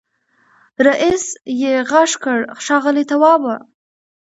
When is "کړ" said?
2.23-2.39